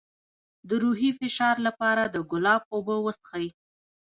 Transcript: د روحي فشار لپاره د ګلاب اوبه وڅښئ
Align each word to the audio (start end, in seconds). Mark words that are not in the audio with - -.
د 0.67 0.69
روحي 0.83 1.09
فشار 1.19 1.55
لپاره 1.67 2.03
د 2.07 2.15
ګلاب 2.31 2.61
اوبه 2.75 2.95
وڅښئ 3.01 3.47